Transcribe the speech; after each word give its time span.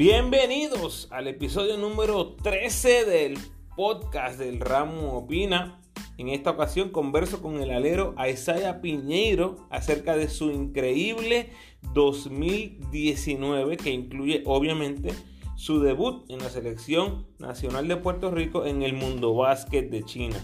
Bienvenidos 0.00 1.08
al 1.10 1.28
episodio 1.28 1.76
número 1.76 2.34
13 2.36 3.04
del 3.04 3.38
podcast 3.76 4.38
del 4.38 4.58
Ramo 4.58 5.12
Opina. 5.12 5.78
En 6.16 6.30
esta 6.30 6.52
ocasión 6.52 6.88
converso 6.88 7.42
con 7.42 7.60
el 7.60 7.70
alero 7.70 8.14
Isaiah 8.26 8.80
Piñeiro 8.80 9.68
acerca 9.68 10.16
de 10.16 10.30
su 10.30 10.52
increíble 10.52 11.50
2019 11.92 13.76
que 13.76 13.90
incluye 13.90 14.42
obviamente 14.46 15.12
su 15.56 15.82
debut 15.82 16.24
en 16.30 16.38
la 16.38 16.48
selección 16.48 17.26
nacional 17.38 17.86
de 17.86 17.98
Puerto 17.98 18.30
Rico 18.30 18.64
en 18.64 18.80
el 18.80 18.94
mundo 18.94 19.34
básquet 19.34 19.90
de 19.90 20.02
China. 20.02 20.38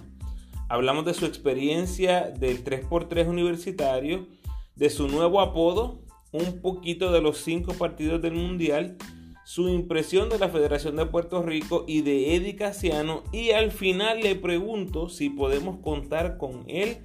Hablamos 0.69 1.07
de 1.07 1.15
su 1.15 1.25
experiencia 1.25 2.29
del 2.29 2.63
3x3 2.63 3.27
universitario, 3.27 4.27
de 4.75 4.91
su 4.91 5.09
nuevo 5.09 5.41
apodo, 5.41 6.03
un 6.31 6.61
poquito 6.61 7.11
de 7.11 7.23
los 7.23 7.39
cinco 7.39 7.73
partidos 7.73 8.21
del 8.21 8.35
mundial 8.35 8.99
su 9.47 9.69
impresión 9.69 10.29
de 10.29 10.41
la 10.41 10.49
Federación 10.49 10.97
de 10.97 11.07
Puerto 11.07 11.41
Rico 11.41 11.85
y 11.87 12.03
de 12.03 12.35
Eddie 12.35 12.57
Casiano 12.57 13.23
y 13.31 13.53
al 13.53 13.71
final 13.71 14.21
le 14.21 14.35
pregunto 14.35 15.09
si 15.09 15.31
podemos 15.31 15.79
contar 15.79 16.37
con 16.37 16.65
él 16.67 16.97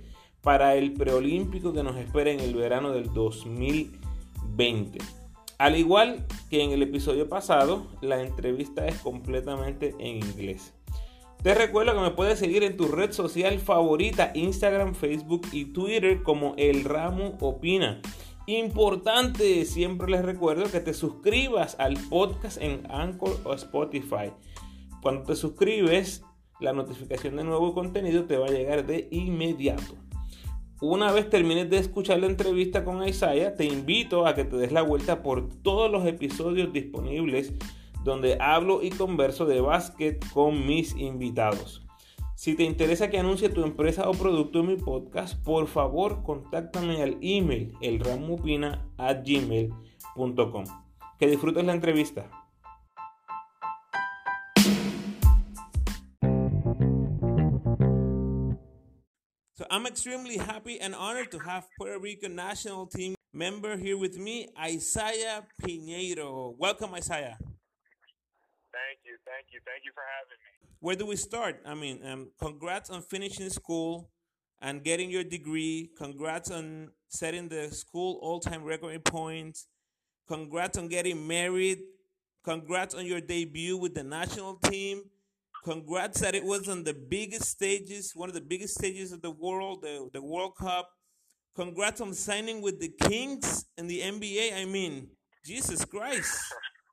para 0.41 0.73
el 0.73 0.91
preolímpico 0.93 1.71
que 1.71 1.83
nos 1.83 1.97
espera 1.97 2.31
en 2.31 2.39
el 2.39 2.55
verano 2.55 2.93
del 2.93 3.13
2020. 3.13 4.97
Al 5.59 5.77
igual 5.77 6.25
que 6.49 6.63
en 6.63 6.71
el 6.71 6.81
episodio 6.81 7.29
pasado, 7.29 7.85
la 8.01 8.23
entrevista 8.23 8.87
es 8.87 8.97
completamente 8.97 9.93
en 9.99 10.17
inglés. 10.17 10.73
Te 11.43 11.53
recuerdo 11.53 11.93
que 11.93 12.01
me 12.01 12.11
puedes 12.11 12.39
seguir 12.39 12.63
en 12.63 12.75
tu 12.75 12.87
red 12.87 13.11
social 13.11 13.59
favorita, 13.59 14.31
Instagram, 14.33 14.95
Facebook 14.95 15.47
y 15.51 15.65
Twitter 15.65 16.23
como 16.23 16.55
El 16.57 16.85
Ramo 16.85 17.37
Opina. 17.39 18.01
Importante, 18.47 19.65
siempre 19.65 20.11
les 20.11 20.23
recuerdo 20.23 20.71
que 20.71 20.79
te 20.79 20.93
suscribas 20.93 21.75
al 21.79 21.95
podcast 22.09 22.61
en 22.61 22.89
Anchor 22.91 23.39
o 23.43 23.53
Spotify. 23.53 24.31
Cuando 25.01 25.23
te 25.23 25.35
suscribes, 25.35 26.23
la 26.59 26.73
notificación 26.73 27.35
de 27.35 27.43
nuevo 27.43 27.73
contenido 27.73 28.25
te 28.25 28.37
va 28.37 28.47
a 28.47 28.51
llegar 28.51 28.85
de 28.85 29.07
inmediato. 29.11 29.95
Una 30.81 31.11
vez 31.11 31.29
termines 31.29 31.69
de 31.69 31.77
escuchar 31.77 32.19
la 32.19 32.25
entrevista 32.25 32.83
con 32.83 33.07
Isaiah, 33.07 33.55
te 33.55 33.65
invito 33.65 34.25
a 34.25 34.33
que 34.33 34.45
te 34.45 34.57
des 34.57 34.71
la 34.71 34.81
vuelta 34.81 35.21
por 35.21 35.47
todos 35.61 35.91
los 35.91 36.05
episodios 36.07 36.73
disponibles 36.73 37.53
donde 38.03 38.37
hablo 38.39 38.81
y 38.81 38.89
converso 38.89 39.45
de 39.45 39.61
básquet 39.61 40.25
con 40.33 40.65
mis 40.65 40.95
invitados. 40.95 41.85
Si 42.41 42.55
te 42.55 42.63
interesa 42.63 43.11
que 43.11 43.19
anuncie 43.19 43.49
tu 43.49 43.63
empresa 43.63 44.09
o 44.09 44.13
producto 44.13 44.61
en 44.61 44.65
mi 44.65 44.75
podcast, 44.75 45.39
por 45.45 45.67
favor 45.67 46.23
contáctame 46.23 47.03
al 47.03 47.19
email 47.21 47.71
elramupina@gmail.com. 47.83 50.63
Que 51.19 51.27
disfrutes 51.27 51.63
la 51.63 51.73
entrevista. 51.73 52.31
So 59.53 59.67
I'm 59.69 59.85
extremely 59.85 60.39
happy 60.39 60.79
and 60.81 60.95
honored 60.95 61.29
to 61.29 61.37
have 61.45 61.67
Puerto 61.77 61.99
Rico 61.99 62.27
national 62.27 62.89
team 62.89 63.13
member 63.31 63.77
here 63.77 63.97
with 63.97 64.17
me, 64.17 64.49
Isaiah 64.57 65.47
Piñeiro. 65.61 66.55
Welcome, 66.57 66.95
Isaiah. 66.97 67.37
Thank 68.71 69.05
you, 69.05 69.19
thank 69.25 69.51
you, 69.53 69.61
thank 69.63 69.85
you 69.85 69.93
for 69.93 70.01
having 70.01 70.39
me 70.41 70.60
where 70.81 70.95
do 70.95 71.05
we 71.05 71.15
start? 71.15 71.61
I 71.65 71.75
mean, 71.75 72.03
um, 72.05 72.31
congrats 72.39 72.89
on 72.89 73.03
finishing 73.03 73.49
school 73.49 74.09
and 74.59 74.83
getting 74.83 75.11
your 75.11 75.23
degree. 75.23 75.91
Congrats 75.95 76.49
on 76.49 76.89
setting 77.07 77.47
the 77.47 77.69
school 77.71 78.19
all-time 78.21 78.63
record 78.63 78.95
in 78.95 79.01
points. 79.01 79.67
Congrats 80.27 80.79
on 80.79 80.87
getting 80.87 81.27
married. 81.27 81.79
Congrats 82.43 82.95
on 82.95 83.05
your 83.05 83.21
debut 83.21 83.77
with 83.77 83.93
the 83.93 84.03
national 84.03 84.55
team. 84.55 85.03
Congrats 85.63 86.19
that 86.21 86.33
it 86.33 86.43
was 86.43 86.67
on 86.67 86.83
the 86.83 86.95
biggest 86.95 87.45
stages, 87.45 88.13
one 88.15 88.27
of 88.27 88.33
the 88.33 88.41
biggest 88.41 88.73
stages 88.73 89.11
of 89.11 89.21
the 89.21 89.29
world, 89.29 89.83
the, 89.83 90.09
the 90.11 90.21
World 90.21 90.55
Cup. 90.55 90.89
Congrats 91.55 92.01
on 92.01 92.15
signing 92.15 92.59
with 92.59 92.79
the 92.79 92.91
Kings 93.03 93.65
in 93.77 93.85
the 93.85 94.01
NBA. 94.01 94.59
I 94.59 94.65
mean, 94.65 95.09
Jesus 95.45 95.85
Christ, 95.85 96.41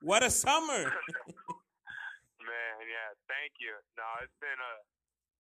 what 0.02 0.22
a 0.22 0.30
summer! 0.30 0.92
thank 3.28 3.56
you. 3.62 3.76
No, 3.94 4.06
it's 4.24 4.34
been 4.42 4.58
a 4.58 4.74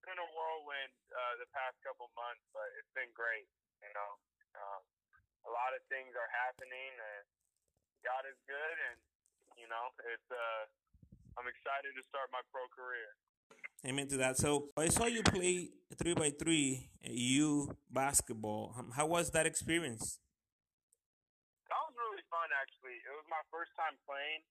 been 0.06 0.20
a 0.20 0.28
whirlwind 0.32 0.94
uh, 1.12 1.34
the 1.42 1.48
past 1.52 1.76
couple 1.82 2.08
months, 2.14 2.44
but 2.54 2.64
it's 2.78 2.92
been 2.94 3.10
great. 3.12 3.48
You 3.82 3.92
know, 3.92 4.10
um, 4.56 4.82
a 5.44 5.50
lot 5.50 5.74
of 5.74 5.82
things 5.90 6.14
are 6.14 6.30
happening, 6.30 6.92
and 6.94 7.24
God 8.06 8.24
is 8.28 8.38
good, 8.46 8.76
and 8.92 8.98
you 9.58 9.66
know, 9.66 9.90
it's. 10.06 10.28
Uh, 10.30 10.70
I'm 11.38 11.46
excited 11.46 11.94
to 11.94 12.02
start 12.10 12.34
my 12.34 12.42
pro 12.50 12.66
career. 12.74 13.14
Amen 13.86 14.10
to 14.10 14.18
that. 14.18 14.34
So 14.42 14.74
I 14.74 14.90
saw 14.90 15.06
you 15.06 15.22
play 15.22 15.70
three 15.94 16.14
by 16.18 16.34
three 16.34 16.90
U 17.06 17.78
basketball. 17.94 18.74
How 18.90 19.06
was 19.06 19.30
that 19.38 19.46
experience? 19.46 20.18
That 21.70 21.78
was 21.86 21.94
really 21.94 22.26
fun, 22.26 22.50
actually. 22.58 22.98
It 23.06 23.14
was 23.14 23.22
my 23.30 23.38
first 23.54 23.70
time 23.78 23.94
playing 24.02 24.42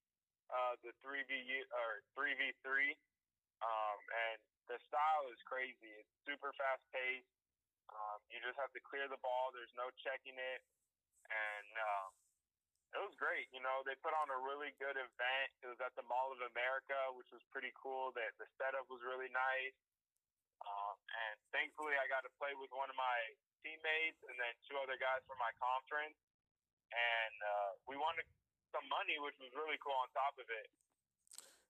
uh, 0.47 0.79
the 0.79 0.95
three 1.03 1.27
v 1.27 1.43
or 1.75 2.07
three 2.15 2.39
v 2.39 2.55
three, 2.63 2.95
um, 3.63 3.99
and 4.29 4.39
the 4.69 4.77
style 4.87 5.25
is 5.33 5.41
crazy. 5.47 5.91
It's 5.97 6.13
super 6.27 6.53
fast 6.57 6.83
paced. 6.93 7.31
Um, 7.87 8.19
you 8.29 8.37
just 8.43 8.59
have 8.59 8.71
to 8.75 8.81
clear 8.83 9.07
the 9.07 9.19
ball. 9.23 9.55
There's 9.55 9.73
no 9.79 9.87
checking 10.03 10.35
it, 10.35 10.61
and 11.31 11.71
um, 11.79 12.11
it 12.93 13.01
was 13.03 13.15
great. 13.15 13.47
You 13.55 13.63
know, 13.63 13.83
they 13.87 13.95
put 14.03 14.11
on 14.15 14.27
a 14.31 14.39
really 14.43 14.75
good 14.77 14.95
event. 14.99 15.49
It 15.63 15.71
was 15.71 15.79
at 15.79 15.95
the 15.95 16.05
Mall 16.05 16.35
of 16.35 16.41
America, 16.51 16.95
which 17.15 17.31
was 17.31 17.43
pretty 17.51 17.71
cool. 17.79 18.11
That 18.15 18.35
the 18.37 18.47
setup 18.59 18.87
was 18.91 19.01
really 19.03 19.31
nice. 19.31 19.75
Um, 20.63 20.97
and 20.97 21.37
thankfully, 21.53 21.95
I 21.95 22.09
got 22.09 22.25
to 22.25 22.33
play 22.41 22.51
with 22.57 22.73
one 22.73 22.89
of 22.89 22.97
my 22.97 23.17
teammates 23.61 24.19
and 24.25 24.35
then 24.39 24.53
two 24.67 24.77
other 24.79 24.97
guys 24.97 25.21
from 25.29 25.37
my 25.39 25.53
conference. 25.61 26.17
And 26.91 27.35
uh, 27.43 27.71
we 27.85 27.99
won 27.99 28.15
some 28.71 28.87
money, 28.87 29.19
which 29.19 29.37
was 29.39 29.51
really 29.53 29.77
cool 29.83 29.95
on 29.95 30.09
top 30.15 30.35
of 30.39 30.47
it. 30.47 30.67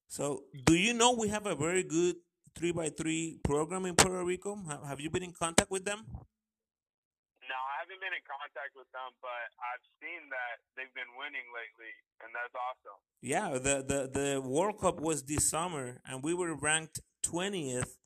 So, 0.07 0.43
do 0.65 0.73
you 0.73 0.93
know 0.93 1.11
we 1.11 1.27
have 1.27 1.45
a 1.45 1.55
very 1.55 1.83
good 1.83 2.15
three 2.55 2.71
by 2.71 2.89
three 2.89 3.39
program 3.43 3.85
in 3.85 3.95
Puerto 3.95 4.23
Rico? 4.23 4.57
Have 4.87 4.99
you 4.99 5.09
been 5.09 5.23
in 5.23 5.33
contact 5.33 5.69
with 5.69 5.85
them? 5.85 6.05
No, 6.07 7.55
I 7.55 7.79
haven't 7.79 7.99
been 7.99 8.15
in 8.15 8.25
contact 8.27 8.75
with 8.75 8.87
them, 8.91 9.11
but 9.21 9.47
I've 9.59 9.83
seen 10.01 10.29
that 10.29 10.59
they've 10.75 10.93
been 10.95 11.11
winning 11.19 11.47
lately, 11.55 11.91
and 12.23 12.31
that's 12.35 12.55
awesome. 12.55 12.99
Yeah, 13.21 13.59
the 13.59 13.83
the 13.83 14.19
the 14.19 14.41
World 14.41 14.79
Cup 14.79 14.99
was 14.99 15.23
this 15.23 15.49
summer, 15.49 16.01
and 16.05 16.23
we 16.23 16.33
were 16.33 16.55
ranked 16.55 16.99
twentieth, 17.21 17.97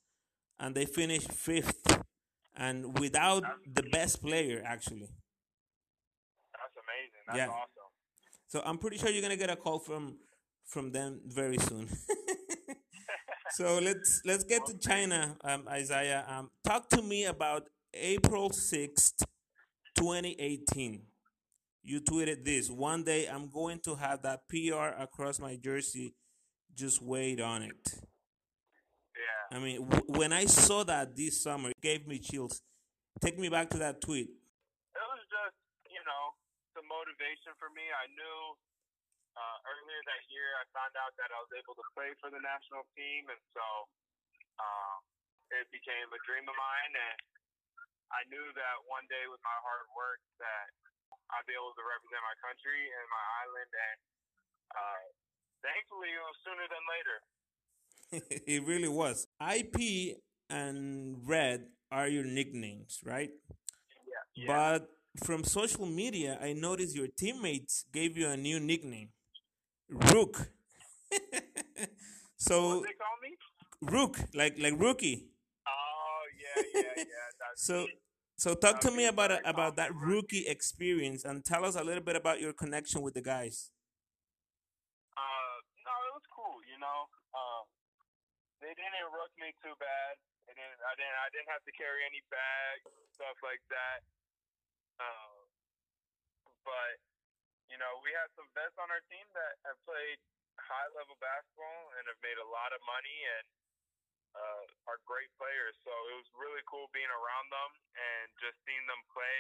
and 0.60 0.76
they 0.76 0.86
finished 0.86 1.32
fifth, 1.32 2.04
and 2.56 3.00
without 3.00 3.44
that's 3.44 3.74
the 3.74 3.84
best 3.90 4.22
player 4.22 4.62
actually. 4.66 5.10
That's 6.54 6.78
amazing. 6.78 7.24
That's 7.28 7.38
yeah. 7.38 7.48
awesome. 7.48 7.92
So 8.48 8.62
I'm 8.66 8.78
pretty 8.78 8.98
sure 8.98 9.10
you're 9.10 9.22
gonna 9.22 9.38
get 9.38 9.50
a 9.50 9.56
call 9.56 9.80
from 9.80 10.18
from 10.72 10.92
them 10.92 11.22
very 11.28 11.58
soon. 11.58 11.88
so 13.52 13.80
let's 13.80 14.22
let's 14.26 14.44
get 14.44 14.66
to 14.66 14.78
China, 14.78 15.38
um, 15.44 15.68
Isaiah. 15.70 16.26
Um, 16.28 16.50
talk 16.64 16.90
to 16.90 17.02
me 17.02 17.26
about 17.26 17.64
April 17.94 18.50
sixth, 18.52 19.24
twenty 19.96 20.36
eighteen. 20.40 21.04
You 21.84 22.02
tweeted 22.02 22.46
this 22.46 22.70
one 22.70 23.04
day. 23.04 23.28
I'm 23.28 23.50
going 23.50 23.80
to 23.86 23.96
have 23.96 24.22
that 24.24 24.42
PR 24.50 25.02
across 25.02 25.40
my 25.40 25.58
jersey. 25.58 26.16
Just 26.76 27.02
wait 27.02 27.42
on 27.42 27.64
it. 27.64 27.94
Yeah. 29.16 29.58
I 29.58 29.60
mean, 29.62 29.88
w- 29.90 30.06
when 30.20 30.34
I 30.34 30.46
saw 30.46 30.84
that 30.86 31.16
this 31.16 31.42
summer, 31.44 31.70
it 31.70 31.82
gave 31.82 32.08
me 32.08 32.20
chills. 32.20 32.62
Take 33.22 33.38
me 33.40 33.50
back 33.50 33.70
to 33.72 33.78
that 33.80 34.02
tweet 34.02 34.30
It 34.30 35.06
was 35.12 35.24
just, 35.28 35.58
you 35.92 36.02
know, 36.08 36.24
the 36.76 36.84
motivation 36.88 37.54
for 37.60 37.70
me. 37.76 37.84
I 37.92 38.08
knew 38.12 38.38
uh, 39.36 39.58
earlier 39.64 40.02
that 40.12 40.22
year 40.28 40.48
I 40.60 40.64
found 40.76 40.94
out 41.00 41.16
that 41.20 41.32
I 41.32 41.40
was 41.40 41.52
able 41.56 41.76
to 41.80 41.86
play 41.96 42.12
for 42.20 42.28
the 42.32 42.42
national 42.42 42.84
team, 42.96 43.28
and 43.32 43.42
so 43.56 43.66
um, 44.60 45.00
it 45.56 45.68
became 45.72 46.08
a 46.12 46.22
dream 46.28 46.46
of 46.48 46.56
mine. 46.56 46.94
And 46.96 47.20
I 48.12 48.22
knew 48.28 48.44
that 48.44 48.76
one 48.88 49.08
day 49.08 49.26
with 49.32 49.40
my 49.44 49.58
hard 49.64 49.88
work 49.96 50.20
that 50.44 50.68
I'd 51.32 51.48
be 51.48 51.56
able 51.56 51.72
to 51.76 51.84
represent 51.84 52.22
my 52.24 52.38
country 52.44 52.82
and 52.92 53.06
my 53.08 53.26
island. 53.48 53.72
And 53.72 54.00
uh, 54.76 55.02
thankfully, 55.64 56.12
it 56.12 56.24
was 56.24 56.38
sooner 56.44 56.66
than 56.68 56.84
later. 56.92 57.18
it 58.48 58.62
really 58.68 58.92
was. 58.92 59.28
IP 59.40 60.20
and 60.52 61.24
Red 61.24 61.72
are 61.92 62.08
your 62.08 62.26
nicknames, 62.26 63.00
right? 63.06 63.32
Yeah. 64.08 64.24
yeah. 64.36 64.48
But 64.48 64.92
from 65.24 65.44
social 65.44 65.86
media, 65.86 66.38
I 66.42 66.54
noticed 66.54 66.96
your 66.96 67.08
teammates 67.08 67.86
gave 67.92 68.18
you 68.18 68.28
a 68.28 68.38
new 68.38 68.60
nickname, 68.60 69.10
Rook. 69.92 70.50
so 72.38 72.80
what 72.80 72.88
they 72.88 72.96
call 72.96 73.18
me? 73.22 73.36
Rook, 73.82 74.18
like 74.34 74.56
like 74.58 74.80
rookie. 74.80 75.28
Oh 75.68 76.24
yeah, 76.40 76.64
yeah, 76.74 76.82
yeah. 76.98 77.54
so. 77.56 77.86
So 78.42 78.58
talk 78.58 78.82
to 78.82 78.90
me 78.90 79.06
about 79.06 79.30
about 79.46 79.78
that 79.78 79.94
rookie 79.94 80.50
experience 80.50 81.22
and 81.22 81.46
tell 81.46 81.62
us 81.62 81.78
a 81.78 81.86
little 81.86 82.02
bit 82.02 82.18
about 82.18 82.42
your 82.42 82.58
connection 82.58 83.06
with 83.06 83.14
the 83.14 83.22
guys. 83.22 83.70
Uh, 85.14 85.58
no, 85.86 85.94
it 86.10 86.14
was 86.18 86.26
cool. 86.34 86.58
You 86.66 86.82
know, 86.82 87.06
Um, 87.38 87.70
they 88.66 88.74
didn't 88.74 89.14
rook 89.14 89.30
me 89.38 89.54
too 89.62 89.78
bad. 89.78 90.18
They 90.50 90.58
didn't. 90.58 90.82
I 90.82 90.94
didn't. 90.98 91.18
I 91.22 91.30
didn't 91.30 91.54
have 91.54 91.62
to 91.70 91.74
carry 91.78 92.02
any 92.02 92.26
bags, 92.34 92.90
stuff 93.14 93.38
like 93.46 93.62
that. 93.70 94.02
Um, 94.98 95.46
but 96.66 96.98
you 97.72 97.80
know, 97.80 98.04
we 98.04 98.12
had 98.12 98.28
some 98.36 98.52
vets 98.52 98.76
on 98.76 98.92
our 98.92 99.00
team 99.08 99.24
that 99.32 99.56
have 99.64 99.80
played 99.88 100.20
high 100.60 100.92
level 100.92 101.16
basketball 101.24 101.96
and 101.96 102.04
have 102.12 102.20
made 102.20 102.36
a 102.38 102.52
lot 102.52 102.76
of 102.76 102.84
money 102.84 103.20
and 103.40 103.48
uh, 104.36 104.64
are 104.92 105.00
great 105.08 105.32
players. 105.40 105.76
So 105.88 105.92
it 106.12 106.16
was 106.20 106.28
really 106.36 106.60
cool 106.68 106.92
being 106.92 107.10
around 107.10 107.48
them 107.48 107.72
and 107.96 108.28
just 108.44 108.60
seeing 108.68 108.84
them 108.92 109.00
play 109.16 109.40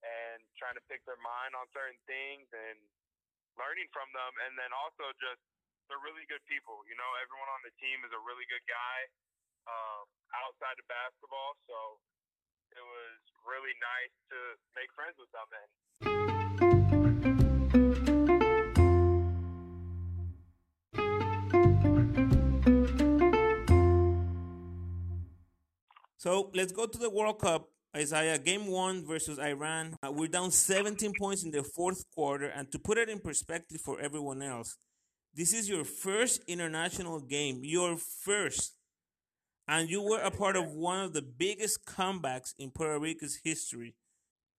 and 0.00 0.40
trying 0.56 0.80
to 0.80 0.84
pick 0.88 1.04
their 1.04 1.20
mind 1.20 1.52
on 1.52 1.68
certain 1.76 2.00
things 2.08 2.48
and 2.56 2.80
learning 3.60 3.92
from 3.92 4.08
them. 4.16 4.32
And 4.48 4.56
then 4.56 4.72
also 4.72 5.12
just 5.20 5.44
they're 5.92 6.02
really 6.02 6.24
good 6.32 6.42
people. 6.48 6.80
You 6.88 6.96
know, 6.96 7.10
everyone 7.20 7.52
on 7.52 7.60
the 7.62 7.72
team 7.76 8.00
is 8.08 8.12
a 8.16 8.22
really 8.24 8.48
good 8.48 8.64
guy 8.64 8.98
um, 9.68 10.08
outside 10.40 10.80
of 10.80 10.88
basketball. 10.88 11.52
So 11.68 12.00
it 12.72 12.84
was 12.84 13.20
really 13.44 13.76
nice 13.76 14.14
to 14.32 14.38
make 14.72 14.88
friends 14.96 15.20
with 15.20 15.30
them 15.36 15.48
and 15.52 16.15
So 26.26 26.50
let's 26.54 26.72
go 26.72 26.86
to 26.86 26.98
the 26.98 27.08
World 27.08 27.38
Cup. 27.38 27.70
Isaiah, 27.96 28.36
game 28.36 28.66
one 28.66 29.06
versus 29.06 29.38
Iran. 29.38 29.94
Uh, 30.02 30.10
we're 30.10 30.26
down 30.26 30.50
17 30.50 31.12
points 31.16 31.44
in 31.44 31.52
the 31.52 31.62
fourth 31.62 32.02
quarter. 32.10 32.46
And 32.46 32.66
to 32.72 32.80
put 32.80 32.98
it 32.98 33.08
in 33.08 33.20
perspective 33.20 33.80
for 33.80 34.00
everyone 34.00 34.42
else, 34.42 34.76
this 35.32 35.54
is 35.54 35.68
your 35.68 35.84
first 35.84 36.42
international 36.48 37.20
game, 37.20 37.60
your 37.62 37.96
first. 37.96 38.74
And 39.68 39.88
you 39.88 40.02
were 40.02 40.18
a 40.18 40.32
part 40.32 40.56
of 40.56 40.74
one 40.74 40.98
of 40.98 41.12
the 41.12 41.22
biggest 41.22 41.86
comebacks 41.86 42.58
in 42.58 42.72
Puerto 42.72 42.98
Rico's 42.98 43.38
history. 43.44 43.94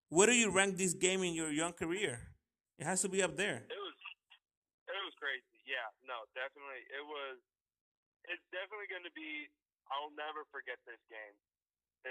Where 0.07 0.27
do 0.27 0.33
you 0.39 0.49
rank 0.49 0.77
this 0.77 0.93
game 0.93 1.21
in 1.21 1.33
your 1.33 1.51
young 1.51 1.73
career? 1.73 2.31
It 2.79 2.85
has 2.85 3.01
to 3.01 3.09
be 3.09 3.21
up 3.21 3.35
there. 3.35 3.67
It 3.67 3.75
was, 3.75 3.97
it 4.87 5.03
was 5.03 5.15
crazy. 5.19 5.59
Yeah, 5.67 5.91
no, 6.07 6.15
definitely. 6.31 6.87
It 6.95 7.03
was. 7.03 7.35
It's 8.23 8.47
definitely 8.55 8.87
going 8.87 9.03
to 9.03 9.11
be. 9.11 9.51
I'll 9.91 10.15
never 10.15 10.47
forget 10.51 10.79
this 10.87 10.99
game 11.11 11.35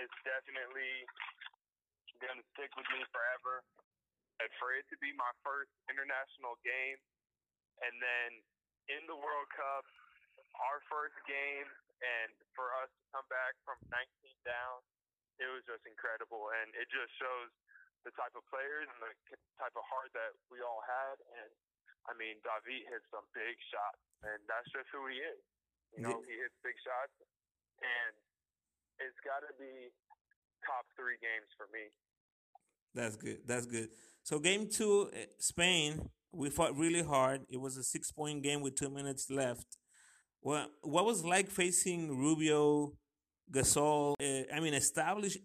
it's 0.03 0.19
definitely 0.25 1.05
going 2.21 2.41
to 2.41 2.47
stick 2.57 2.73
with 2.77 2.89
me 2.93 3.05
forever. 3.13 3.65
And 4.37 4.53
for 4.61 4.77
it 4.77 4.85
to 4.93 4.97
be 5.01 5.17
my 5.17 5.33
first 5.41 5.73
international 5.89 6.61
game, 6.61 7.01
and 7.81 7.95
then 8.05 8.31
in 8.93 9.03
the 9.09 9.17
World 9.17 9.49
Cup, 9.53 9.85
our 10.61 10.81
first 10.93 11.17
game, 11.25 11.69
and 12.05 12.33
for 12.53 12.69
us 12.85 12.93
to 12.93 13.05
come 13.17 13.25
back 13.33 13.57
from 13.65 13.81
19 13.89 14.05
down, 14.45 14.85
it 15.41 15.49
was 15.49 15.65
just 15.65 15.85
incredible. 15.89 16.53
And 16.53 16.69
it 16.77 16.85
just 16.93 17.13
shows 17.17 17.49
the 18.05 18.13
type 18.13 18.37
of 18.37 18.45
players 18.53 18.89
and 18.93 19.01
the 19.01 19.13
type 19.57 19.73
of 19.73 19.85
heart 19.89 20.13
that 20.13 20.37
we 20.53 20.61
all 20.61 20.85
had. 20.85 21.17
And 21.41 21.53
I 22.05 22.13
mean, 22.21 22.37
David 22.45 22.85
hit 22.93 23.03
some 23.09 23.25
big 23.33 23.57
shots, 23.73 24.05
and 24.21 24.41
that's 24.45 24.69
just 24.71 24.93
who 24.93 25.09
he 25.09 25.17
is. 25.17 25.43
You 25.97 26.05
know, 26.05 26.21
he 26.29 26.37
hits 26.37 26.57
big 26.61 26.77
shots, 26.85 27.17
and 27.81 28.15
it's 29.01 29.21
got 29.25 29.47
to 29.47 29.53
be 29.59 29.93
top 30.65 30.87
three 30.97 31.19
games 31.21 31.51
for 31.57 31.67
me. 31.73 31.93
That's 32.95 33.17
good. 33.17 33.39
That's 33.47 33.67
good. 33.67 33.89
So 34.23 34.39
game 34.39 34.69
two, 34.69 35.11
eh, 35.13 35.27
Spain, 35.39 36.09
we 36.33 36.51
fought 36.51 36.77
really 36.77 37.03
hard. 37.03 37.43
It 37.49 37.61
was 37.61 37.77
a 37.77 37.85
six 37.85 38.11
point 38.11 38.43
game 38.43 38.61
with 38.61 38.75
two 38.75 38.91
minutes 38.91 39.31
left. 39.31 39.77
Well, 40.43 40.67
what 40.83 41.05
was 41.05 41.25
like 41.25 41.51
facing 41.51 42.17
Rubio, 42.17 42.93
Gasol? 43.53 44.15
Uh, 44.21 44.47
I 44.55 44.61
mean, 44.61 44.75
established 44.75 45.39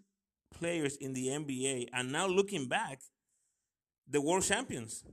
players 0.53 0.95
in 0.97 1.13
the 1.13 1.27
NBA, 1.27 1.87
and 1.93 2.11
now 2.11 2.27
looking 2.27 2.67
back, 2.67 3.01
the 4.07 4.21
world 4.21 4.43
champions. 4.43 5.03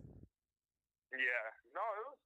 Yeah, 1.13 1.47
no, 1.75 1.81
it 1.81 2.05
was. 2.11 2.21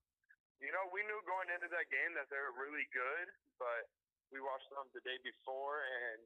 You 0.61 0.73
know, 0.73 0.91
we 0.93 1.03
knew 1.05 1.21
going 1.29 1.49
into 1.55 1.69
that 1.71 1.87
game 1.93 2.17
that 2.17 2.27
they 2.31 2.41
were 2.41 2.57
really 2.57 2.87
good, 2.91 3.27
but 3.59 3.87
we 4.33 4.41
watched 4.41 4.69
them 4.73 4.89
the 4.97 5.05
day 5.05 5.21
before, 5.21 5.85
and 5.85 6.21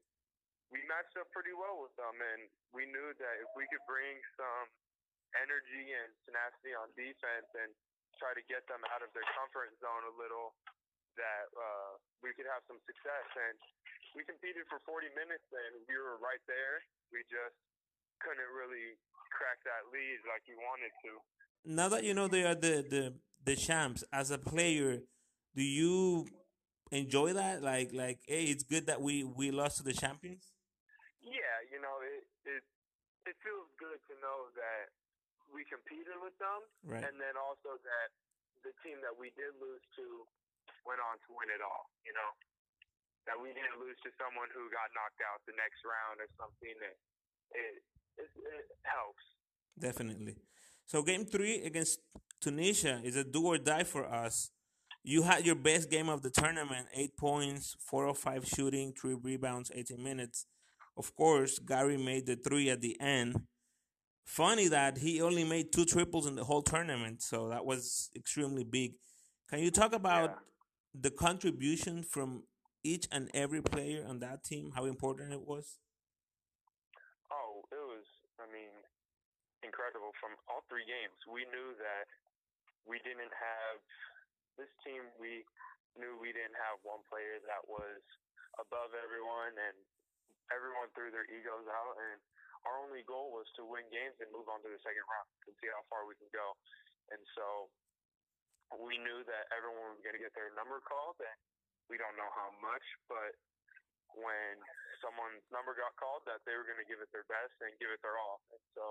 we 0.71 0.79
matched 0.87 1.19
up 1.19 1.27
pretty 1.35 1.53
well 1.53 1.83
with 1.83 1.93
them. 1.99 2.15
And 2.15 2.47
we 2.71 2.87
knew 2.87 3.11
that 3.19 3.35
if 3.43 3.51
we 3.59 3.67
could 3.69 3.83
bring 3.85 4.17
some 4.39 4.71
energy 5.35 5.93
and 5.93 6.15
tenacity 6.25 6.73
on 6.73 6.89
defense 6.95 7.51
and 7.59 7.75
try 8.17 8.33
to 8.33 8.43
get 8.49 8.65
them 8.71 8.81
out 8.95 9.03
of 9.03 9.11
their 9.13 9.27
comfort 9.37 9.75
zone 9.83 10.07
a 10.07 10.15
little, 10.17 10.55
that 11.19 11.47
uh, 11.53 11.93
we 12.23 12.33
could 12.39 12.49
have 12.49 12.63
some 12.71 12.81
success. 12.87 13.29
And 13.37 13.59
we 14.15 14.25
competed 14.25 14.65
for 14.71 14.81
40 14.87 15.11
minutes, 15.13 15.45
and 15.51 15.83
we 15.91 15.99
were 15.99 16.17
right 16.23 16.41
there. 16.49 16.81
We 17.13 17.27
just 17.29 17.59
couldn't 18.23 18.49
really 18.55 18.97
crack 19.35 19.61
that 19.67 19.91
lead 19.93 20.23
like 20.31 20.47
we 20.49 20.57
wanted 20.57 20.95
to. 21.05 21.13
Now 21.67 21.91
that 21.91 22.07
you 22.07 22.15
know 22.15 22.31
they 22.31 22.47
are 22.47 22.55
the 22.55 22.87
the 22.87 23.05
the 23.45 23.57
champs, 23.59 24.03
as 24.13 24.31
a 24.31 24.39
player, 24.39 25.03
do 25.55 25.63
you 25.63 26.27
enjoy 26.91 27.35
that? 27.35 27.63
Like 27.63 27.91
like 27.93 28.21
hey, 28.27 28.51
it's 28.53 28.63
good 28.63 28.87
that 28.87 29.01
we 29.01 29.25
we 29.25 29.51
lost 29.51 29.79
to 29.79 29.85
the 29.85 29.95
champions. 29.95 30.53
Yeah, 31.23 31.57
you 31.71 31.79
know 31.83 31.97
it 32.03 32.25
it 32.47 32.63
it 33.27 33.37
feels 33.43 33.67
good 33.79 33.99
to 34.11 34.15
know 34.23 34.51
that 34.55 34.95
we 35.51 35.67
competed 35.67 36.19
with 36.23 36.35
them, 36.39 36.61
right. 36.87 37.03
and 37.03 37.19
then 37.19 37.35
also 37.39 37.79
that 37.83 38.09
the 38.63 38.75
team 38.83 38.99
that 39.03 39.15
we 39.15 39.31
did 39.35 39.55
lose 39.59 39.83
to 39.99 40.27
went 40.87 41.03
on 41.03 41.19
to 41.27 41.31
win 41.35 41.51
it 41.51 41.63
all. 41.63 41.91
You 42.07 42.15
know 42.15 42.31
that 43.27 43.39
we 43.39 43.51
didn't 43.51 43.79
lose 43.83 43.99
to 44.07 44.11
someone 44.19 44.47
who 44.55 44.71
got 44.71 44.91
knocked 44.95 45.19
out 45.27 45.43
the 45.47 45.57
next 45.59 45.83
round 45.83 46.23
or 46.23 46.31
something. 46.39 46.75
That 46.79 46.97
it 47.55 47.83
it, 48.23 48.31
it 48.31 48.67
helps. 48.87 49.25
Definitely. 49.77 50.39
So 50.87 51.03
game 51.03 51.27
three 51.27 51.67
against 51.67 51.99
Tunisia 52.41 53.03
is 53.03 53.17
a 53.17 53.25
do 53.25 53.51
or 53.51 53.59
die 53.59 53.83
for 53.83 54.07
us 54.07 54.55
you 55.07 55.23
had 55.23 55.47
your 55.47 55.55
best 55.55 55.89
game 55.89 56.09
of 56.09 56.23
the 56.23 56.31
tournament 56.31 56.89
eight 56.93 57.17
points, 57.17 57.77
four 57.79 58.09
or 58.09 58.15
five 58.15 58.45
shooting, 58.45 58.93
three 58.93 59.15
rebounds, 59.15 59.71
18 59.73 60.03
minutes. 60.03 60.47
Of 60.99 61.15
course, 61.15 61.61
Gary 61.61 61.97
made 61.97 62.27
the 62.27 62.35
three 62.35 62.69
at 62.71 62.81
the 62.81 63.01
end. 63.01 63.43
Funny 64.25 64.67
that 64.67 64.99
he 64.99 65.23
only 65.23 65.45
made 65.45 65.73
two 65.73 65.85
triples 65.85 66.27
in 66.27 66.35
the 66.35 66.43
whole 66.43 66.61
tournament, 66.61 67.23
so 67.23 67.49
that 67.51 67.65
was 67.65 68.11
extremely 68.17 68.65
big. 68.65 68.95
Can 69.49 69.61
you 69.61 69.71
talk 69.71 69.95
about 69.95 70.31
yeah. 70.31 71.03
the 71.03 71.11
contribution 71.13 72.03
from 72.03 72.43
each 72.83 73.07
and 73.13 73.31
every 73.33 73.63
player 73.63 74.05
on 74.09 74.19
that 74.19 74.43
team, 74.43 74.73
how 74.75 74.87
important 74.87 75.33
it 75.33 75.47
was? 75.47 75.79
Oh, 77.31 77.63
it 77.71 77.79
was, 77.79 78.07
I 78.41 78.51
mean, 78.51 78.75
incredible 79.63 80.11
from 80.19 80.35
all 80.51 80.67
three 80.69 80.83
games. 80.83 81.15
We 81.31 81.47
knew 81.55 81.79
that 81.79 82.11
we 82.91 82.99
didn't 83.07 83.31
have 83.31 83.79
this 84.57 84.73
team, 84.85 85.05
we 85.21 85.45
knew 85.97 86.17
we 86.21 86.33
didn't 86.33 86.57
have 86.57 86.81
one 86.85 87.01
player 87.09 87.41
that 87.49 87.65
was 87.69 88.01
above 88.61 88.93
everyone, 88.97 89.53
and 89.57 89.77
everyone 90.53 90.89
threw 90.93 91.13
their 91.13 91.29
egos 91.29 91.69
out. 91.69 91.95
And 91.97 92.19
our 92.69 92.83
only 92.83 93.05
goal 93.07 93.33
was 93.33 93.47
to 93.57 93.65
win 93.65 93.87
games 93.93 94.17
and 94.19 94.29
move 94.33 94.49
on 94.51 94.61
to 94.65 94.69
the 94.73 94.81
second 94.83 95.07
round 95.07 95.29
and 95.47 95.55
see 95.61 95.71
how 95.71 95.85
far 95.89 96.09
we 96.09 96.19
can 96.19 96.29
go. 96.33 96.57
And 97.13 97.23
so 97.39 97.71
we 98.75 98.99
knew 98.99 99.23
that 99.29 99.47
everyone 99.55 99.95
was 99.95 100.03
going 100.03 100.19
to 100.19 100.23
get 100.23 100.35
their 100.35 100.51
number 100.59 100.83
called, 100.83 101.21
and 101.23 101.39
we 101.87 101.95
don't 101.95 102.19
know 102.19 102.33
how 102.35 102.51
much, 102.59 102.83
but 103.07 103.33
when 104.19 104.59
someone's 104.99 105.45
number 105.55 105.77
got 105.79 105.95
called, 106.01 106.27
that 106.27 106.43
they 106.43 106.57
were 106.59 106.67
going 106.67 106.81
to 106.83 106.89
give 106.89 106.99
it 106.99 107.13
their 107.15 107.29
best 107.31 107.55
and 107.63 107.71
give 107.79 107.93
it 107.95 108.03
their 108.03 108.19
all. 108.19 108.43
And 108.51 108.65
so 108.75 108.85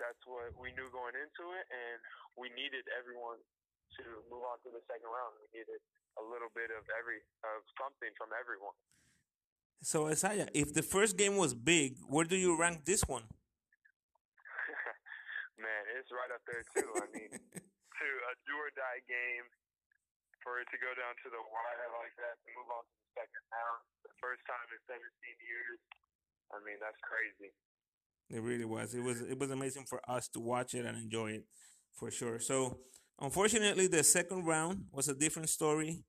that's 0.00 0.22
what 0.24 0.56
we 0.56 0.72
knew 0.72 0.88
going 0.88 1.12
into 1.12 1.52
it, 1.52 1.66
and 1.68 1.98
we 2.40 2.48
needed 2.56 2.88
everyone 2.96 3.36
to 3.98 4.04
move 4.32 4.44
on 4.48 4.56
to 4.64 4.70
the 4.72 4.80
second 4.88 5.10
round. 5.10 5.36
We 5.40 5.60
needed 5.60 5.80
a 6.20 6.24
little 6.24 6.52
bit 6.52 6.70
of 6.72 6.84
every 6.96 7.20
of 7.44 7.64
something 7.76 8.12
from 8.16 8.32
everyone. 8.36 8.76
So 9.82 10.06
Isaiah, 10.06 10.46
if 10.54 10.72
the 10.72 10.82
first 10.82 11.18
game 11.18 11.36
was 11.36 11.54
big, 11.54 11.98
where 12.06 12.24
do 12.24 12.36
you 12.36 12.54
rank 12.54 12.86
this 12.86 13.02
one? 13.02 13.26
Man, 15.58 15.82
it's 15.98 16.10
right 16.14 16.30
up 16.30 16.42
there 16.46 16.62
too. 16.70 16.86
I 17.02 17.10
mean, 17.10 17.34
to 17.98 18.06
a 18.30 18.32
do 18.46 18.54
or 18.54 18.70
die 18.78 19.02
game, 19.10 19.46
for 20.42 20.62
it 20.62 20.70
to 20.70 20.78
go 20.78 20.90
down 20.94 21.14
to 21.22 21.30
the 21.30 21.38
wire 21.38 21.90
like 21.98 22.14
that, 22.18 22.38
to 22.42 22.48
move 22.54 22.66
on 22.70 22.82
to 22.82 22.94
the 22.94 23.06
second 23.14 23.42
round, 23.50 23.82
the 24.06 24.14
first 24.18 24.42
time 24.46 24.66
in 24.70 24.78
17 24.86 25.02
years. 25.42 25.78
I 26.50 26.58
mean, 26.66 26.78
that's 26.82 26.98
crazy. 27.02 27.54
It 28.30 28.42
really 28.42 28.66
was. 28.66 28.94
It 28.94 29.02
was. 29.02 29.22
It 29.22 29.38
was 29.38 29.50
amazing 29.50 29.86
for 29.88 30.02
us 30.08 30.28
to 30.36 30.40
watch 30.40 30.74
it 30.74 30.84
and 30.84 30.96
enjoy 30.96 31.42
it, 31.42 31.44
for 31.92 32.10
sure. 32.10 32.38
So 32.38 32.78
Unfortunately, 33.20 33.86
the 33.86 34.02
second 34.02 34.44
round 34.46 34.86
was 34.92 35.08
a 35.08 35.14
different 35.14 35.48
story. 35.48 36.04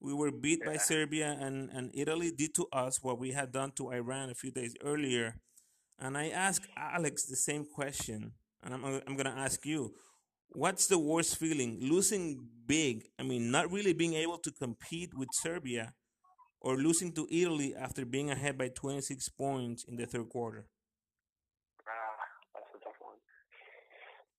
We 0.00 0.14
were 0.14 0.30
beat 0.30 0.60
yeah. 0.62 0.72
by 0.72 0.76
Serbia, 0.78 1.36
and, 1.40 1.70
and 1.70 1.90
Italy 1.94 2.30
did 2.30 2.54
to 2.54 2.66
us 2.72 3.02
what 3.02 3.18
we 3.18 3.32
had 3.32 3.52
done 3.52 3.72
to 3.72 3.90
Iran 3.90 4.30
a 4.30 4.34
few 4.34 4.50
days 4.50 4.74
earlier. 4.82 5.36
And 5.98 6.16
I 6.16 6.28
asked 6.28 6.66
Alex 6.76 7.24
the 7.24 7.36
same 7.36 7.64
question, 7.66 8.32
and 8.62 8.74
I'm, 8.74 8.84
I'm 8.84 9.16
going 9.16 9.32
to 9.32 9.38
ask 9.38 9.64
you 9.66 9.94
what's 10.50 10.86
the 10.86 10.98
worst 10.98 11.36
feeling? 11.36 11.78
Losing 11.80 12.48
big, 12.66 13.06
I 13.18 13.22
mean, 13.22 13.50
not 13.50 13.70
really 13.70 13.92
being 13.92 14.14
able 14.14 14.38
to 14.38 14.50
compete 14.50 15.12
with 15.14 15.28
Serbia, 15.32 15.94
or 16.60 16.76
losing 16.76 17.12
to 17.12 17.26
Italy 17.30 17.74
after 17.74 18.04
being 18.04 18.30
ahead 18.30 18.58
by 18.58 18.68
26 18.68 19.28
points 19.30 19.84
in 19.84 19.96
the 19.96 20.06
third 20.06 20.28
quarter? 20.28 20.66
Ah, 21.86 22.26
that's 22.54 22.70
a 22.74 22.78
tough 22.84 22.98
one. 23.00 23.16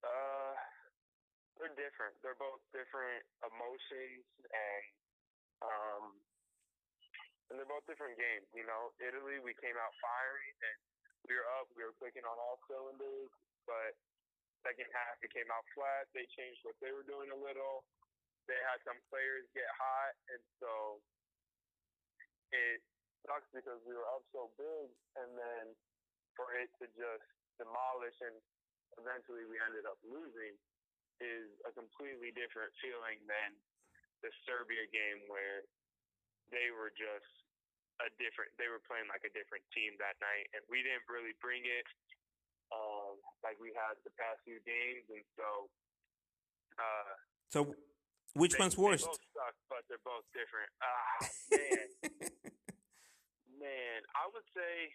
Uh, 0.04 0.54
different. 1.78 2.16
They're 2.24 2.40
both 2.40 2.62
different 2.72 3.24
emotions 3.44 4.26
and 4.50 4.84
um, 5.62 6.04
and 7.52 7.60
they're 7.60 7.70
both 7.70 7.86
different 7.86 8.16
games. 8.16 8.48
You 8.56 8.66
know, 8.66 8.96
Italy, 9.04 9.44
we 9.44 9.54
came 9.60 9.76
out 9.76 9.94
firing 10.00 10.56
and 10.56 10.80
we 11.28 11.36
were 11.36 11.48
up. 11.62 11.68
We 11.76 11.84
were 11.84 11.96
clicking 12.00 12.26
on 12.26 12.38
all 12.40 12.58
cylinders, 12.66 13.32
but 13.68 13.94
second 14.64 14.90
half 14.94 15.20
it 15.22 15.32
came 15.34 15.50
out 15.52 15.66
flat. 15.76 16.08
They 16.16 16.26
changed 16.34 16.64
what 16.64 16.78
they 16.80 16.96
were 16.96 17.06
doing 17.06 17.30
a 17.30 17.40
little. 17.40 17.84
They 18.50 18.58
had 18.72 18.82
some 18.84 18.98
players 19.14 19.46
get 19.54 19.70
hot, 19.78 20.14
and 20.34 20.42
so 20.58 20.72
it 22.52 22.82
sucks 23.24 23.48
because 23.54 23.80
we 23.86 23.94
were 23.94 24.08
up 24.10 24.26
so 24.34 24.50
big, 24.58 24.90
and 25.22 25.30
then 25.38 25.66
for 26.34 26.58
it 26.58 26.74
to 26.82 26.90
just 26.98 27.28
demolish 27.62 28.18
and 28.26 28.34
eventually 28.98 29.46
we 29.46 29.62
ended 29.62 29.86
up 29.86 30.00
losing 30.04 30.58
is 31.20 31.52
a 31.68 31.72
completely 31.76 32.32
different 32.34 32.72
feeling 32.80 33.20
than 33.28 33.52
the 34.22 34.32
Serbia 34.46 34.86
game 34.90 35.26
where 35.28 35.66
they 36.54 36.70
were 36.70 36.94
just 36.94 37.32
a 38.06 38.10
different 38.18 38.50
they 38.58 38.70
were 38.70 38.82
playing 38.90 39.06
like 39.10 39.22
a 39.26 39.34
different 39.34 39.62
team 39.74 39.94
that 40.02 40.18
night 40.22 40.50
and 40.58 40.62
we 40.70 40.82
didn't 40.82 41.06
really 41.06 41.38
bring 41.38 41.62
it 41.66 41.86
um 42.74 43.20
like 43.46 43.58
we 43.62 43.70
had 43.78 43.94
the 44.02 44.14
past 44.18 44.42
few 44.42 44.58
games 44.66 45.06
and 45.12 45.26
so 45.38 45.70
uh 46.82 47.14
so 47.52 47.60
which 48.34 48.56
they, 48.56 48.64
one's 48.64 48.78
worst? 48.80 49.06
both 49.06 49.22
suck 49.36 49.56
but 49.68 49.84
they're 49.92 50.02
both 50.08 50.24
different. 50.32 50.72
Ah 50.80 51.20
man. 51.52 51.88
Man 53.62 54.00
i 54.18 54.26
would 54.34 54.48
say 54.58 54.90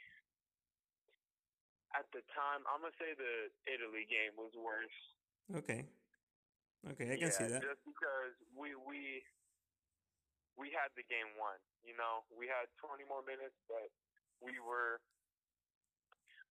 at 1.95 2.11
the 2.11 2.25
time 2.35 2.67
i'm 2.67 2.83
gonna 2.83 2.97
say 2.99 3.15
the 3.15 3.53
italy 3.71 4.09
game 4.11 4.35
was 4.35 4.51
worse. 4.59 4.99
Okay 5.63 5.87
okay 6.85 7.13
i 7.13 7.17
can 7.17 7.31
yeah, 7.31 7.31
see 7.31 7.45
that 7.47 7.63
just 7.63 7.83
because 7.85 8.35
we 8.57 8.75
we 8.75 9.23
we 10.57 10.73
had 10.73 10.91
the 10.97 11.05
game 11.07 11.37
won. 11.37 11.57
You 11.85 11.95
know, 11.95 12.25
we 12.33 12.49
had 12.49 12.67
20 12.81 13.05
more 13.07 13.23
minutes, 13.23 13.55
but 13.69 13.93
we 14.41 14.57
were 14.59 14.99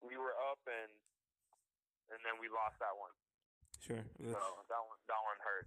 we 0.02 0.16
were 0.16 0.34
up 0.50 0.60
and 0.66 0.90
and 2.10 2.18
then 2.24 2.36
we 2.40 2.48
lost 2.48 2.76
that 2.80 2.94
one. 2.96 3.14
sure 3.80 4.04
So 4.18 4.40
that 4.68 4.82
one 4.88 5.00
that 5.08 5.22
one 5.24 5.40
hurt. 5.44 5.66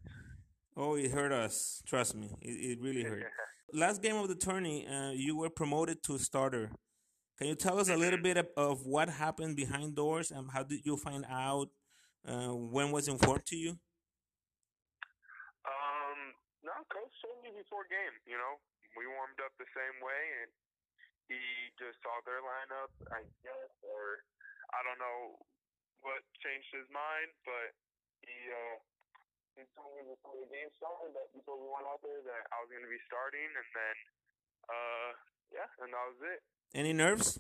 oh 0.78 0.96
it 0.96 1.12
hurt 1.12 1.32
us 1.32 1.82
trust 1.86 2.16
me 2.16 2.30
it, 2.42 2.56
it 2.72 2.82
really 2.82 3.04
hurt 3.12 3.26
last 3.74 4.02
game 4.02 4.16
of 4.16 4.28
the 4.28 4.36
tourney 4.36 4.88
uh, 4.88 5.12
you 5.12 5.38
were 5.38 5.50
promoted 5.50 6.04
to 6.04 6.18
starter 6.18 6.72
can 7.38 7.48
you 7.48 7.56
tell 7.56 7.80
us 7.80 7.90
a 7.90 7.98
little 7.98 8.20
bit 8.22 8.38
of, 8.38 8.48
of 8.58 8.86
what 8.86 9.10
happened 9.10 9.56
behind 9.56 9.96
doors 9.96 10.32
and 10.32 10.52
how 10.52 10.64
did 10.64 10.82
you 10.86 10.98
find 10.98 11.26
out 11.30 11.68
uh, 12.28 12.54
when 12.54 12.92
was 12.92 13.08
informed 13.08 13.46
to 13.46 13.56
you 13.56 13.78
no, 16.64 16.74
coach 16.88 17.14
told 17.20 17.44
me 17.44 17.52
before 17.52 17.84
game. 17.92 18.16
You 18.24 18.40
know, 18.40 18.60
we 18.96 19.06
warmed 19.08 19.40
up 19.44 19.52
the 19.60 19.68
same 19.76 20.00
way, 20.00 20.24
and 20.44 20.50
he 21.28 21.40
just 21.80 22.00
saw 22.04 22.20
their 22.24 22.40
lineup, 22.44 22.92
I 23.12 23.24
guess, 23.44 23.72
or 23.84 24.24
I 24.72 24.80
don't 24.88 25.00
know 25.00 25.44
what 26.04 26.24
changed 26.44 26.72
his 26.72 26.88
mind, 26.92 27.32
but 27.48 27.72
he 28.24 28.36
uh 28.52 28.78
he 29.56 29.64
told 29.78 29.94
me 29.96 30.04
before 30.10 30.36
the 30.40 30.50
game 30.50 30.72
started 30.82 31.14
that 31.14 31.30
before 31.32 31.60
we 31.62 31.70
went 31.70 31.86
out 31.88 32.02
there 32.04 32.20
that 32.26 32.44
I 32.52 32.58
was 32.60 32.72
going 32.74 32.84
to 32.84 32.92
be 32.92 33.00
starting, 33.08 33.48
and 33.48 33.70
then 33.72 33.96
uh 34.68 35.10
yeah, 35.54 35.70
and 35.84 35.94
that 35.94 36.06
was 36.12 36.20
it. 36.28 36.42
any 36.74 36.92
nerves 36.92 37.40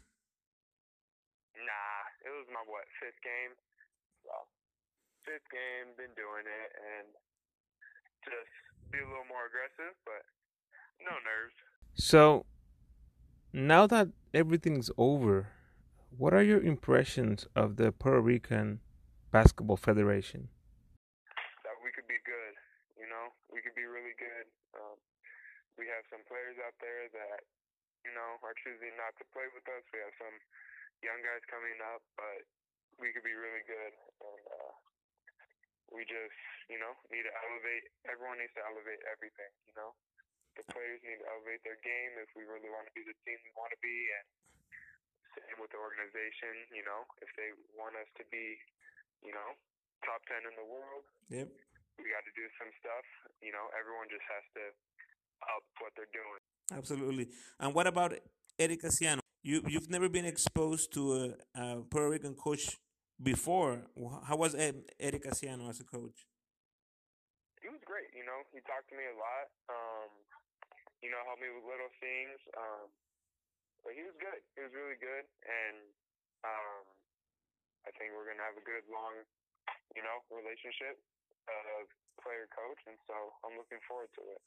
Nah, 1.54 2.00
it 2.26 2.32
was 2.34 2.50
my 2.50 2.66
what 2.66 2.90
fifth 3.00 3.22
game. 3.22 3.54
So 4.26 4.34
fifth 5.24 5.48
game, 5.54 5.94
been 5.96 6.12
doing 6.18 6.48
it, 6.50 6.70
and 6.76 7.08
just 8.26 8.73
be 8.94 9.02
a 9.02 9.10
little 9.10 9.26
more 9.26 9.50
aggressive, 9.50 9.98
but 10.06 10.22
no 11.02 11.18
nerves. 11.26 11.58
So, 11.98 12.46
now 13.50 13.90
that 13.90 14.14
everything's 14.38 14.94
over, 15.02 15.50
what 16.14 16.30
are 16.38 16.46
your 16.46 16.62
impressions 16.62 17.50
of 17.58 17.82
the 17.82 17.90
Puerto 17.90 18.22
Rican 18.22 18.86
Basketball 19.34 19.82
Federation? 19.82 20.54
That 21.66 21.82
we 21.82 21.90
could 21.90 22.06
be 22.06 22.22
good, 22.22 22.54
you 23.02 23.10
know, 23.10 23.34
we 23.50 23.66
could 23.66 23.74
be 23.74 23.90
really 23.90 24.14
good. 24.22 24.46
Um, 24.78 25.02
we 25.82 25.90
have 25.90 26.06
some 26.14 26.22
players 26.30 26.62
out 26.62 26.78
there 26.78 27.10
that 27.18 27.42
you 28.06 28.14
know 28.14 28.38
are 28.46 28.54
choosing 28.62 28.94
not 28.94 29.18
to 29.18 29.26
play 29.34 29.50
with 29.58 29.66
us. 29.74 29.82
We 29.90 30.06
have 30.06 30.14
some 30.22 30.38
young 31.02 31.18
guys 31.26 31.42
coming 31.50 31.82
up, 31.82 32.06
but 32.14 32.46
we 33.02 33.10
could 33.10 33.26
be 33.26 33.34
really 33.34 33.66
good, 33.66 33.94
and 34.22 34.44
uh, 34.54 34.72
we 35.92 36.06
just 36.08 36.36
you 36.72 36.80
know 36.80 36.94
need 37.12 37.26
to 37.28 37.34
elevate. 37.44 37.84
Everyone 38.08 38.40
needs 38.40 38.54
to 38.56 38.64
elevate 38.64 39.02
everything, 39.10 39.52
you 39.68 39.76
know. 39.76 39.92
The 40.54 40.64
players 40.70 41.02
need 41.02 41.18
to 41.18 41.28
elevate 41.34 41.66
their 41.66 41.82
game 41.82 42.14
if 42.22 42.30
we 42.38 42.46
really 42.46 42.70
want 42.70 42.86
to 42.86 42.94
be 42.94 43.02
the 43.02 43.18
team 43.26 43.42
we 43.42 43.52
want 43.58 43.74
to 43.74 43.82
be, 43.82 43.98
and 44.22 44.26
same 45.34 45.58
with 45.58 45.74
the 45.74 45.82
organization. 45.82 46.54
You 46.70 46.86
know, 46.86 47.10
if 47.26 47.30
they 47.36 47.50
want 47.74 47.98
us 47.98 48.10
to 48.22 48.24
be, 48.30 48.62
you 49.26 49.34
know, 49.34 49.58
top 50.06 50.22
ten 50.30 50.46
in 50.46 50.54
the 50.54 50.68
world, 50.68 51.04
Yep. 51.34 51.50
we 51.98 52.06
got 52.14 52.22
to 52.30 52.34
do 52.38 52.46
some 52.62 52.70
stuff. 52.78 53.06
You 53.42 53.50
know, 53.50 53.66
everyone 53.74 54.08
just 54.14 54.26
has 54.30 54.46
to 54.62 54.64
up 55.50 55.66
what 55.82 55.92
they're 55.98 56.14
doing. 56.14 56.42
Absolutely. 56.72 57.28
And 57.60 57.74
what 57.74 57.88
about 57.88 58.14
Eddie 58.60 58.78
Casiano? 58.78 59.20
You 59.42 59.62
you've 59.68 59.90
never 59.90 60.08
been 60.08 60.26
exposed 60.26 60.94
to 60.94 61.02
a, 61.18 61.24
a 61.60 61.82
Puerto 61.90 62.10
Rican 62.10 62.36
coach 62.36 62.78
before. 63.22 63.86
How 64.26 64.36
was 64.36 64.56
Ed, 64.56 64.84
Eddie 65.00 65.20
Casiano 65.20 65.70
as 65.70 65.80
a 65.80 65.88
coach? 65.88 66.26
He 67.62 67.70
was 67.70 67.80
great. 67.86 68.12
You 68.12 68.26
know, 68.28 68.44
he 68.52 68.60
talked 68.66 68.90
to 68.92 68.96
me 68.96 69.06
a 69.08 69.18
lot. 69.18 69.48
Um, 69.72 70.12
you 71.04 71.12
know, 71.12 71.20
helped 71.28 71.44
me 71.44 71.52
with 71.52 71.68
little 71.68 71.92
things. 72.00 72.40
Um, 72.56 72.88
but 73.84 73.92
he 73.94 74.04
was 74.04 74.16
good. 74.18 74.40
He 74.56 74.64
was 74.64 74.72
really 74.72 74.96
good, 74.96 75.28
and 75.44 75.78
um, 76.48 76.88
I 77.84 77.92
think 78.00 78.16
we're 78.16 78.28
gonna 78.28 78.48
have 78.48 78.56
a 78.56 78.64
good, 78.64 78.88
long, 78.88 79.28
you 79.92 80.04
know, 80.04 80.24
relationship 80.32 80.96
of 81.52 81.92
player 82.24 82.48
coach, 82.48 82.80
and 82.88 82.96
so 83.04 83.16
I'm 83.44 83.60
looking 83.60 83.84
forward 83.84 84.08
to 84.16 84.24
it. 84.24 84.42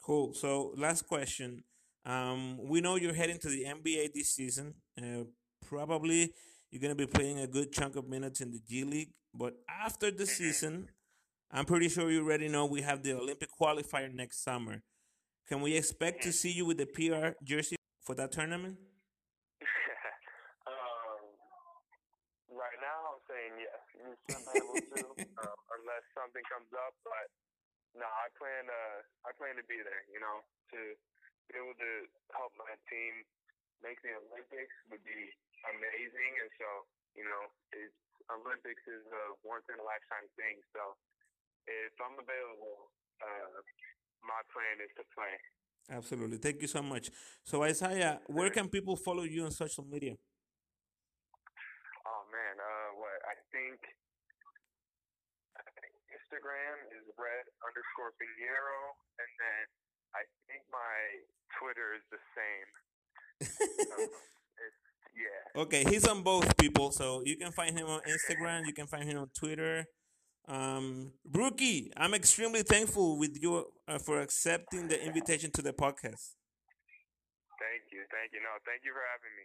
Cool. 0.00 0.32
So 0.32 0.72
last 0.76 1.04
question. 1.04 1.64
Um, 2.04 2.58
we 2.68 2.80
know 2.80 2.96
you're 2.96 3.14
heading 3.16 3.38
to 3.40 3.48
the 3.48 3.64
NBA 3.64 4.12
this 4.12 4.34
season. 4.34 4.74
Uh, 4.96 5.24
probably 5.64 6.32
you're 6.74 6.82
going 6.82 6.90
to 6.90 6.98
be 6.98 7.06
playing 7.06 7.38
a 7.38 7.46
good 7.46 7.70
chunk 7.70 7.94
of 7.94 8.10
minutes 8.10 8.40
in 8.42 8.50
the 8.50 8.58
G 8.58 8.82
League. 8.82 9.14
But 9.30 9.54
after 9.70 10.10
the 10.10 10.26
season, 10.26 10.90
I'm 11.46 11.70
pretty 11.70 11.86
sure 11.86 12.10
you 12.10 12.18
already 12.18 12.50
know 12.50 12.66
we 12.66 12.82
have 12.82 13.06
the 13.06 13.14
Olympic 13.14 13.46
qualifier 13.54 14.10
next 14.12 14.42
summer. 14.42 14.82
Can 15.46 15.62
we 15.62 15.78
expect 15.78 16.26
to 16.26 16.34
see 16.34 16.50
you 16.50 16.66
with 16.66 16.82
the 16.82 16.90
PR 16.90 17.38
jersey 17.46 17.78
for 18.02 18.18
that 18.18 18.34
tournament? 18.34 18.74
um, 20.66 21.22
right 22.50 22.78
now, 22.82 22.98
I'm 23.06 23.22
saying 23.30 23.54
yes. 23.62 23.78
You 23.94 24.10
should 24.26 24.42
be 24.42 24.58
able 24.58 24.74
to, 24.98 25.22
um, 25.46 25.58
unless 25.78 26.02
something 26.10 26.42
comes 26.50 26.74
up. 26.74 26.98
But 27.06 27.30
no, 27.94 28.10
I 28.10 28.26
plan. 28.34 28.66
Uh, 28.66 28.98
I 29.22 29.30
plan 29.38 29.54
to 29.62 29.66
be 29.70 29.78
there. 29.78 30.02
You 30.10 30.18
know, 30.18 30.42
to 30.74 30.80
be 31.46 31.54
able 31.54 31.78
to 31.78 31.92
help 32.34 32.50
my 32.58 32.74
team 32.90 33.22
make 33.78 34.02
the 34.02 34.18
Olympics 34.18 34.74
would 34.90 35.06
be 35.06 35.30
amazing. 35.72 36.32
And 36.42 36.50
so, 36.60 36.68
you 37.16 37.24
know, 37.24 37.42
it's 37.72 37.96
Olympics 38.32 38.84
is 38.88 39.04
a 39.04 39.24
once 39.44 39.64
in 39.68 39.76
a 39.76 39.84
lifetime 39.84 40.28
thing. 40.36 40.60
So, 40.72 40.96
if 41.68 41.94
I'm 42.00 42.16
available, 42.20 42.92
uh, 43.20 43.60
my 44.24 44.40
plan 44.52 44.80
is 44.80 44.92
to 45.00 45.04
play. 45.12 45.36
Absolutely. 45.92 46.40
Thank 46.40 46.64
you 46.64 46.68
so 46.68 46.80
much. 46.80 47.12
So, 47.44 47.62
Isaiah, 47.62 48.20
where 48.26 48.48
can 48.48 48.68
people 48.68 48.96
follow 48.96 49.24
you 49.24 49.44
on 49.44 49.52
social 49.52 49.84
media? 49.84 50.16
Oh 52.04 52.22
man, 52.32 52.56
uh, 52.56 52.88
what 52.96 53.20
I 53.28 53.36
think 53.52 53.80
I 55.60 55.64
think 55.76 55.92
Instagram 56.08 56.88
is 56.88 57.04
red 57.20 57.44
underscore 57.60 58.16
Piñeiro, 58.16 58.96
and 59.20 59.30
then 59.36 59.64
I 60.16 60.24
think 60.48 60.64
my 60.72 60.96
Twitter 61.60 61.92
is 61.96 62.04
the 62.08 62.22
same. 62.32 62.68
It's, 64.54 64.93
yeah, 65.14 65.62
Okay, 65.62 65.84
he's 65.84 66.06
on 66.06 66.22
both 66.22 66.56
people, 66.56 66.90
so 66.90 67.22
you 67.24 67.36
can 67.36 67.52
find 67.52 67.78
him 67.78 67.86
on 67.86 68.00
Instagram. 68.08 68.66
You 68.66 68.72
can 68.72 68.86
find 68.86 69.04
him 69.04 69.18
on 69.18 69.30
Twitter. 69.38 69.86
Um, 70.46 71.12
Rookie, 71.32 71.90
I'm 71.96 72.12
extremely 72.12 72.62
thankful 72.62 73.18
with 73.18 73.40
you 73.40 73.66
uh, 73.88 73.98
for 73.98 74.20
accepting 74.20 74.88
the 74.88 75.02
invitation 75.02 75.50
to 75.52 75.62
the 75.62 75.72
podcast. 75.72 76.34
thank 77.58 77.82
you, 77.92 78.04
thank 78.10 78.32
you. 78.32 78.40
No, 78.42 78.58
thank 78.66 78.84
you 78.84 78.92
for 78.92 79.04
having 79.12 79.32
me. 79.38 79.44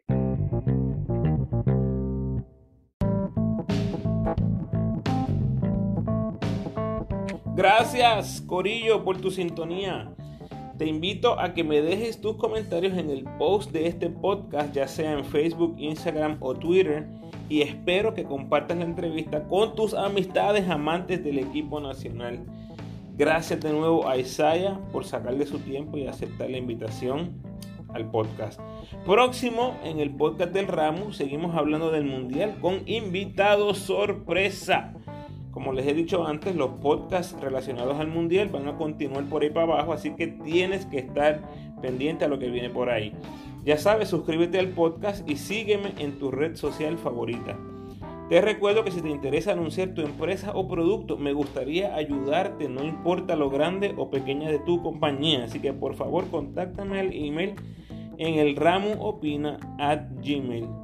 Gracias, 7.55 8.41
Corillo, 8.47 9.03
por 9.03 9.19
tu 9.19 9.31
sintonía. 9.31 10.15
Te 10.79 10.86
invito 10.86 11.38
a 11.38 11.53
que 11.53 11.65
me 11.65 11.81
dejes 11.81 12.21
tus 12.21 12.38
comentarios 12.38 12.98
en 12.98 13.09
el 13.09 13.25
post 13.38 13.74
de 13.74 13.86
este 13.88 14.09
podcast, 14.09 14.74
ya 14.74 14.88
sea 14.88 15.12
en 15.12 15.25
Facebook, 15.25 15.75
Instagram 15.77 16.38
o 16.39 16.55
Twitter. 16.55 17.05
Y 17.50 17.63
espero 17.63 18.13
que 18.13 18.24
compartas 18.24 18.77
la 18.77 18.86
entrevista 18.86 19.43
con 19.43 19.75
tus 19.75 19.93
amistades 19.93 20.69
amantes 20.69 21.21
del 21.21 21.39
equipo 21.39 21.81
nacional. 21.81 22.39
Gracias 23.17 23.59
de 23.59 23.74
nuevo 23.74 24.07
a 24.07 24.15
Isaiah 24.15 24.79
por 24.93 25.03
sacarle 25.03 25.45
su 25.45 25.59
tiempo 25.59 25.98
y 25.98 26.07
aceptar 26.07 26.50
la 26.50 26.59
invitación 26.59 27.43
al 27.93 28.09
podcast. 28.09 28.62
Próximo 29.05 29.77
en 29.83 30.00
el 30.00 30.15
podcast 30.15 30.53
del 30.53 30.67
Ramo 30.67 31.12
seguimos 31.12 31.57
hablando 31.57 31.91
del 31.91 32.05
Mundial 32.05 32.55
con 32.62 32.83
invitados 32.86 33.79
sorpresa. 33.79 34.93
Como 35.51 35.73
les 35.73 35.87
he 35.87 35.93
dicho 35.93 36.25
antes, 36.27 36.55
los 36.55 36.69
podcasts 36.81 37.39
relacionados 37.41 37.99
al 37.99 38.07
Mundial 38.07 38.49
van 38.49 38.67
a 38.67 38.77
continuar 38.77 39.25
por 39.25 39.41
ahí 39.41 39.49
para 39.49 39.73
abajo, 39.73 39.93
así 39.93 40.11
que 40.11 40.27
tienes 40.27 40.85
que 40.85 40.99
estar 40.99 41.41
pendiente 41.81 42.25
a 42.25 42.27
lo 42.27 42.37
que 42.37 42.49
viene 42.49 42.69
por 42.69 42.89
ahí. 42.89 43.13
Ya 43.65 43.77
sabes, 43.77 44.09
suscríbete 44.09 44.59
al 44.59 44.69
podcast 44.69 45.27
y 45.29 45.37
sígueme 45.37 45.93
en 45.97 46.19
tu 46.19 46.31
red 46.31 46.55
social 46.55 46.97
favorita. 46.97 47.57
Te 48.29 48.41
recuerdo 48.41 48.83
que 48.83 48.91
si 48.91 49.01
te 49.01 49.09
interesa 49.09 49.53
anunciar 49.53 49.95
tu 49.95 50.01
empresa 50.01 50.51
o 50.53 50.67
producto, 50.67 51.17
me 51.17 51.33
gustaría 51.33 51.95
ayudarte, 51.95 52.69
no 52.69 52.83
importa 52.83 53.35
lo 53.35 53.49
grande 53.49 53.95
o 53.97 54.11
pequeña 54.11 54.51
de 54.51 54.59
tu 54.59 54.83
compañía. 54.83 55.45
Así 55.45 55.59
que 55.59 55.73
por 55.73 55.95
favor, 55.95 56.27
contáctame 56.29 56.99
al 56.99 57.11
email 57.11 57.55
en 58.19 58.35
el 58.35 58.53
gmail.com. 60.21 60.79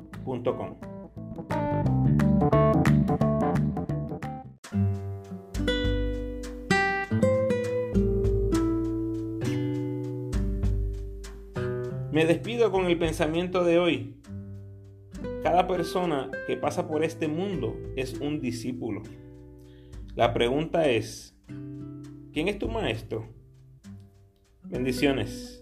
Despido 12.28 12.72
con 12.72 12.86
el 12.88 12.98
pensamiento 12.98 13.64
de 13.64 13.78
hoy. 13.78 14.16
Cada 15.44 15.68
persona 15.68 16.32
que 16.48 16.58
pasa 16.58 16.88
por 16.88 17.04
este 17.04 17.28
mundo 17.28 17.78
es 17.96 18.16
un 18.20 18.42
discípulo. 18.42 19.04
La 20.16 20.34
pregunta 20.34 20.90
es, 20.90 21.38
¿quién 22.34 22.48
es 22.48 22.58
tu 22.58 22.68
maestro? 22.68 23.28
Bendiciones. 24.64 25.62